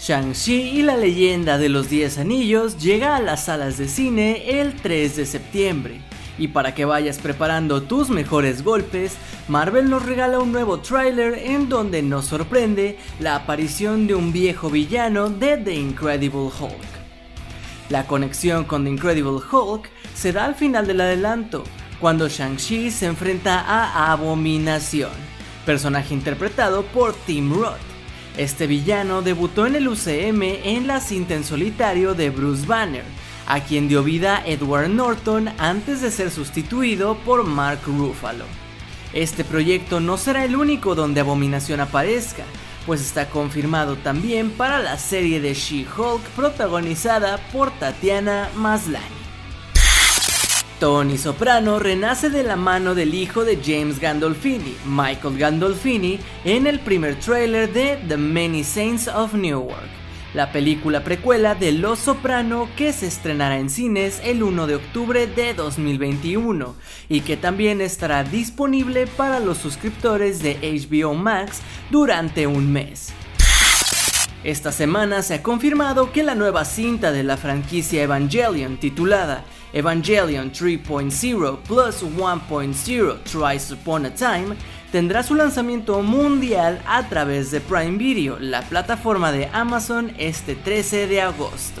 [0.00, 4.74] Shang-Chi y la leyenda de los 10 anillos llega a las salas de cine el
[4.74, 6.00] 3 de septiembre.
[6.38, 11.68] Y para que vayas preparando tus mejores golpes, Marvel nos regala un nuevo tráiler en
[11.68, 16.95] donde nos sorprende la aparición de un viejo villano de The Incredible Hulk.
[17.88, 21.62] La conexión con The Incredible Hulk se da al final del adelanto,
[22.00, 25.12] cuando Shang-Chi se enfrenta a Abominación,
[25.64, 27.78] personaje interpretado por Tim Roth.
[28.36, 33.04] Este villano debutó en el UCM en la cinta en solitario de Bruce Banner,
[33.46, 38.44] a quien dio vida Edward Norton antes de ser sustituido por Mark Ruffalo.
[39.12, 42.42] Este proyecto no será el único donde Abominación aparezca,
[42.86, 49.16] pues está confirmado también para la serie de She-Hulk protagonizada por Tatiana Maslany.
[50.78, 56.80] Tony Soprano renace de la mano del hijo de James Gandolfini, Michael Gandolfini, en el
[56.80, 59.88] primer tráiler de The Many Saints of Newark,
[60.36, 65.26] la película precuela de Los Soprano que se estrenará en cines el 1 de octubre
[65.26, 66.76] de 2021
[67.08, 73.14] y que también estará disponible para los suscriptores de HBO Max durante un mes.
[74.44, 80.52] Esta semana se ha confirmado que la nueva cinta de la franquicia Evangelion titulada Evangelion
[80.52, 84.54] 3.0 plus 1.0 Tries Upon a Time
[84.92, 91.06] tendrá su lanzamiento mundial a través de Prime Video, la plataforma de Amazon, este 13
[91.06, 91.80] de agosto.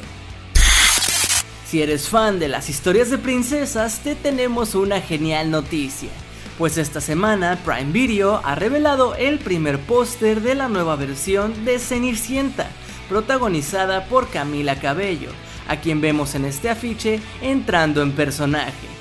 [1.66, 6.10] Si eres fan de las historias de princesas, te tenemos una genial noticia,
[6.58, 11.78] pues esta semana Prime Video ha revelado el primer póster de la nueva versión de
[11.78, 12.68] Cenicienta,
[13.08, 15.30] protagonizada por Camila Cabello,
[15.68, 18.95] a quien vemos en este afiche entrando en personaje.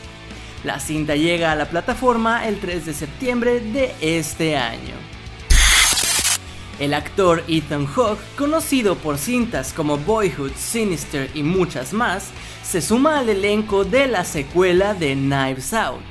[0.65, 4.95] La cinta llega a la plataforma el 3 de septiembre de este año.
[6.79, 12.31] El actor Ethan Hawke, conocido por cintas como Boyhood, Sinister y muchas más,
[12.63, 16.01] se suma al elenco de la secuela de Knives Out.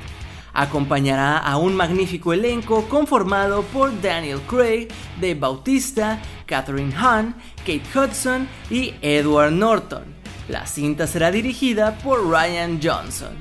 [0.53, 4.87] Acompañará a un magnífico elenco conformado por Daniel Craig,
[5.19, 10.05] Dave Bautista, Catherine Hahn, Kate Hudson y Edward Norton.
[10.47, 13.35] La cinta será dirigida por Ryan Johnson.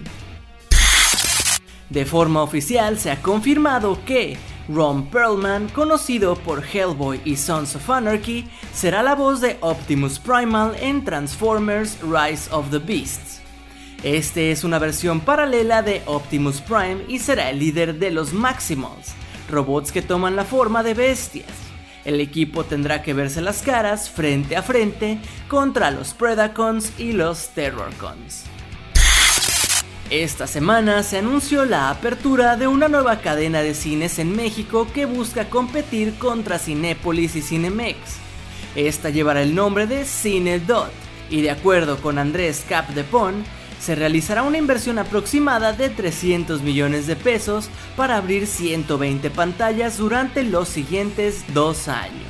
[1.94, 4.36] De forma oficial se ha confirmado que
[4.68, 10.74] Ron Perlman, conocido por Hellboy y Sons of Anarchy, será la voz de Optimus Primal
[10.80, 13.40] en Transformers Rise of the Beasts.
[14.02, 19.14] Este es una versión paralela de Optimus Prime y será el líder de los Maximals,
[19.48, 21.46] robots que toman la forma de bestias.
[22.04, 27.50] El equipo tendrá que verse las caras frente a frente contra los Predacons y los
[27.50, 28.46] Terrorcons.
[30.10, 35.06] Esta semana se anunció la apertura de una nueva cadena de cines en México que
[35.06, 37.98] busca competir contra Cinépolis y Cinemex.
[38.76, 40.92] Esta llevará el nombre de CineDot
[41.30, 43.44] y de acuerdo con Andrés Capdepon,
[43.80, 50.42] se realizará una inversión aproximada de 300 millones de pesos para abrir 120 pantallas durante
[50.42, 52.24] los siguientes dos años.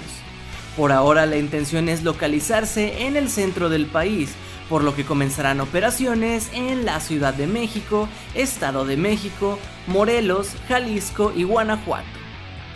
[0.76, 4.30] Por ahora la intención es localizarse en el centro del país,
[4.68, 11.32] por lo que comenzarán operaciones en la Ciudad de México, Estado de México, Morelos, Jalisco
[11.34, 12.06] y Guanajuato.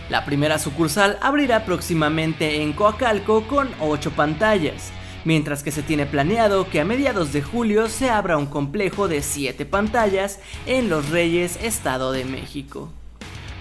[0.08, 4.90] La primera sucursal abrirá próximamente en Coacalco con 8 pantallas,
[5.24, 9.20] mientras que se tiene planeado que a mediados de julio se abra un complejo de
[9.20, 12.90] 7 pantallas en Los Reyes, Estado de México.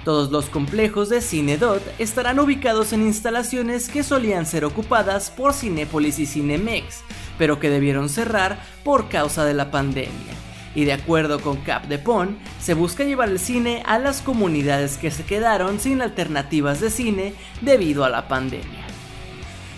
[0.05, 6.17] Todos los complejos de Cinedot estarán ubicados en instalaciones que solían ser ocupadas por Cinépolis
[6.19, 7.01] y Cinemex,
[7.37, 10.33] pero que debieron cerrar por causa de la pandemia.
[10.75, 14.97] Y de acuerdo con Cap de Pon, se busca llevar el cine a las comunidades
[14.97, 18.85] que se quedaron sin alternativas de cine debido a la pandemia.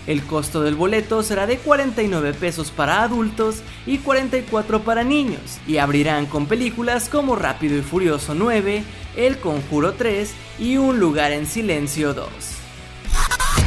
[0.06, 5.76] El costo del boleto será de 49 pesos para adultos y 44 para niños, y
[5.78, 8.82] abrirán con películas como Rápido y Furioso 9,
[9.16, 12.28] El Conjuro 3 y Un lugar en silencio 2.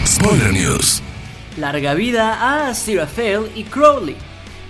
[0.05, 1.01] Spoiler News.
[1.57, 4.15] Larga vida a Aziraphale y Crowley.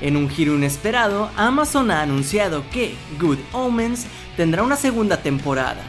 [0.01, 5.81] En un giro inesperado, Amazon ha anunciado que Good Omens tendrá una segunda temporada.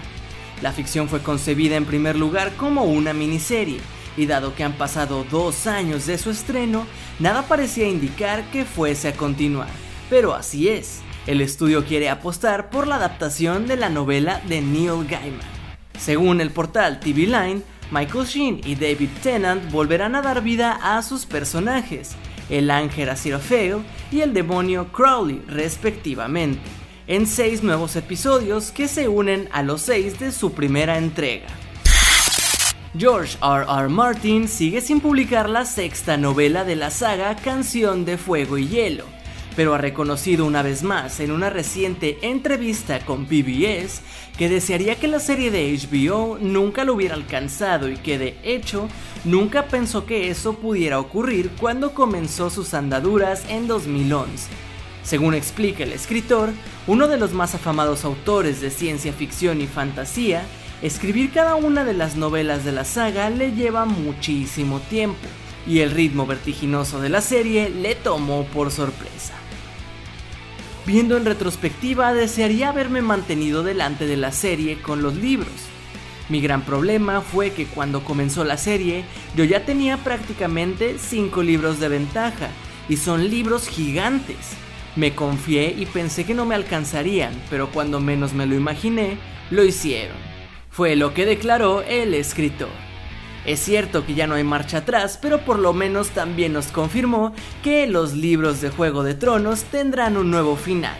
[0.62, 3.80] La ficción fue concebida en primer lugar como una miniserie,
[4.16, 6.86] y dado que han pasado dos años de su estreno,
[7.18, 9.68] nada parecía indicar que fuese a continuar.
[10.08, 15.08] Pero así es, el estudio quiere apostar por la adaptación de la novela de Neil
[15.08, 15.54] Gaiman.
[15.98, 21.02] Según el portal TV Line, Michael Sheen y David Tennant volverán a dar vida a
[21.02, 22.16] sus personajes,
[22.50, 23.78] el ángel Aziraphale
[24.10, 26.62] y el demonio Crowley, respectivamente,
[27.06, 31.46] en seis nuevos episodios que se unen a los seis de su primera entrega.
[32.96, 33.66] George R.
[33.68, 33.88] R.
[33.88, 39.04] Martin sigue sin publicar la sexta novela de la saga Canción de Fuego y Hielo,
[39.56, 44.02] pero ha reconocido una vez más en una reciente entrevista con PBS
[44.36, 48.88] que desearía que la serie de HBO nunca lo hubiera alcanzado y que de hecho
[49.24, 54.48] nunca pensó que eso pudiera ocurrir cuando comenzó sus andaduras en 2011.
[55.04, 56.50] Según explica el escritor,
[56.86, 60.44] uno de los más afamados autores de ciencia ficción y fantasía,
[60.82, 65.28] escribir cada una de las novelas de la saga le lleva muchísimo tiempo,
[65.66, 69.34] y el ritmo vertiginoso de la serie le tomó por sorpresa.
[70.86, 75.48] Viendo en retrospectiva, desearía haberme mantenido delante de la serie con los libros.
[76.28, 79.04] Mi gran problema fue que cuando comenzó la serie,
[79.34, 82.50] yo ya tenía prácticamente 5 libros de ventaja,
[82.88, 84.36] y son libros gigantes.
[84.94, 89.16] Me confié y pensé que no me alcanzarían, pero cuando menos me lo imaginé,
[89.50, 90.16] lo hicieron.
[90.70, 92.68] Fue lo que declaró el escritor.
[93.44, 97.34] Es cierto que ya no hay marcha atrás, pero por lo menos también nos confirmó
[97.62, 100.96] que los libros de Juego de Tronos tendrán un nuevo final.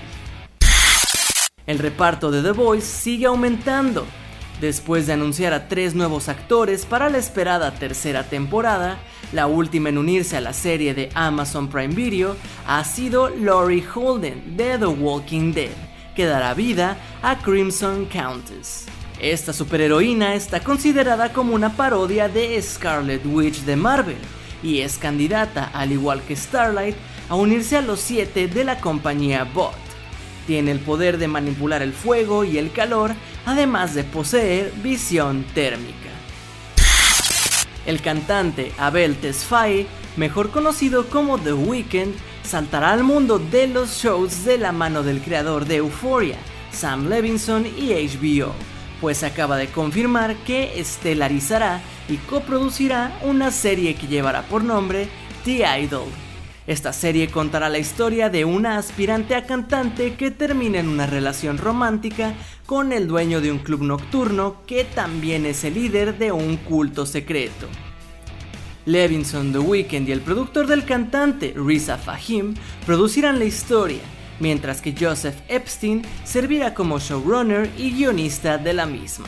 [1.67, 4.07] El reparto de The Voice sigue aumentando.
[4.61, 8.99] Después de anunciar a tres nuevos actores para la esperada tercera temporada,
[9.33, 12.37] la última en unirse a la serie de Amazon Prime Video
[12.67, 15.73] ha sido Laurie Holden de The Walking Dead,
[16.15, 18.87] que dará vida a Crimson Countess.
[19.21, 24.19] Esta superheroína está considerada como una parodia de Scarlet Witch de Marvel
[24.63, 26.97] y es candidata, al igual que Starlight,
[27.29, 29.75] a unirse a los siete de la compañía Bot.
[30.47, 33.13] Tiene el poder de manipular el fuego y el calor,
[33.47, 36.11] además de poseer visión térmica.
[37.87, 44.45] El cantante Abel Tesfaye, mejor conocido como The Weeknd, saltará al mundo de los shows
[44.45, 46.37] de la mano del creador de Euphoria,
[46.73, 54.07] Sam Levinson y HBO pues acaba de confirmar que estelarizará y coproducirá una serie que
[54.07, 55.09] llevará por nombre
[55.45, 56.09] The Idol.
[56.67, 61.59] Esta serie contará la historia de una aspirante a cantante que termina en una relación
[61.59, 62.33] romántica
[62.65, 67.05] con el dueño de un club nocturno que también es el líder de un culto
[67.05, 67.69] secreto.
[68.87, 72.55] Levinson, The Weeknd y el productor del cantante, Risa Fahim,
[72.87, 74.01] producirán la historia,
[74.41, 79.27] mientras que Joseph Epstein servirá como showrunner y guionista de la misma.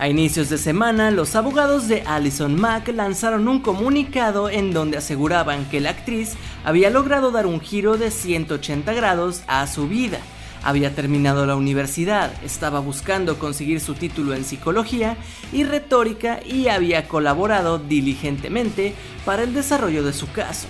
[0.00, 5.64] A inicios de semana, los abogados de Alison Mack lanzaron un comunicado en donde aseguraban
[5.70, 10.20] que la actriz había logrado dar un giro de 180 grados a su vida.
[10.62, 15.16] Había terminado la universidad, estaba buscando conseguir su título en psicología
[15.52, 18.94] y retórica y había colaborado diligentemente
[19.24, 20.68] para el desarrollo de su caso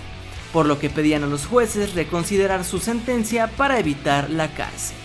[0.53, 4.97] por lo que pedían a los jueces reconsiderar su sentencia para evitar la cárcel.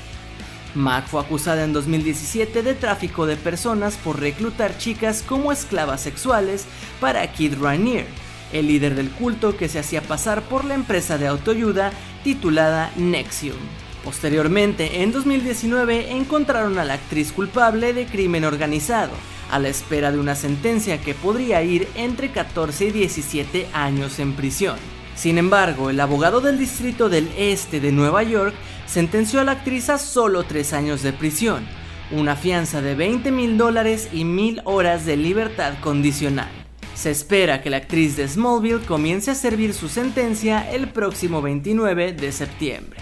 [0.76, 6.66] Mac fue acusada en 2017 de tráfico de personas por reclutar chicas como esclavas sexuales
[7.00, 8.08] para Kid Rainier,
[8.52, 11.92] el líder del culto que se hacía pasar por la empresa de autoayuda
[12.24, 13.58] titulada Nexium.
[14.04, 19.14] Posteriormente, en 2019, encontraron a la actriz culpable de crimen organizado,
[19.50, 24.34] a la espera de una sentencia que podría ir entre 14 y 17 años en
[24.34, 24.76] prisión.
[25.16, 28.54] Sin embargo, el abogado del Distrito del Este de Nueva York
[28.86, 31.66] sentenció a la actriz a solo tres años de prisión,
[32.12, 36.50] una fianza de 20 mil dólares y mil horas de libertad condicional.
[36.96, 42.14] Se espera que la actriz de Smallville comience a servir su sentencia el próximo 29
[42.14, 43.00] de septiembre.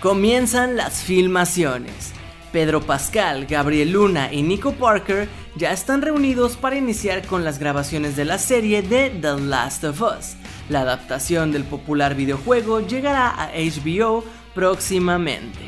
[0.00, 2.12] Comienzan las filmaciones.
[2.52, 8.14] Pedro Pascal, Gabriel Luna y Nico Parker ya están reunidos para iniciar con las grabaciones
[8.14, 10.36] de la serie de The Last of Us,
[10.68, 15.60] la adaptación del popular videojuego llegará a HBO próximamente.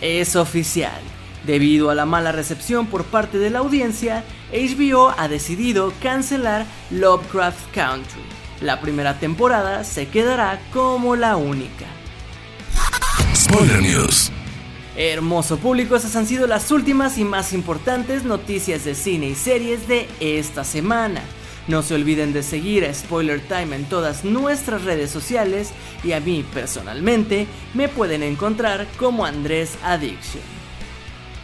[0.00, 1.00] Es oficial.
[1.46, 7.74] Debido a la mala recepción por parte de la audiencia, HBO ha decidido cancelar Lovecraft
[7.74, 8.22] Country.
[8.60, 11.86] La primera temporada se quedará como la única.
[13.34, 14.30] Spoiler News.
[14.96, 19.88] Hermoso público, esas han sido las últimas y más importantes noticias de cine y series
[19.88, 21.22] de esta semana.
[21.70, 25.70] No se olviden de seguir a Spoiler Time en todas nuestras redes sociales
[26.02, 30.42] y a mí personalmente me pueden encontrar como Andrés Addiction.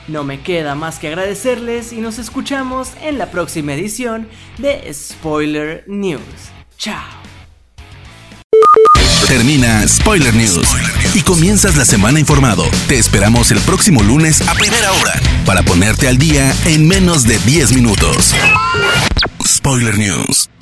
[0.08, 4.26] No me queda más que agradecerles y nos escuchamos en la próxima edición
[4.58, 6.20] de Spoiler News.
[6.76, 7.04] Chao.
[9.28, 10.66] Termina Spoiler News
[11.14, 12.64] y comienzas la semana informado.
[12.88, 17.38] Te esperamos el próximo lunes a primera hora para ponerte al día en menos de
[17.38, 18.34] 10 minutos.
[19.66, 20.55] Spoiler News.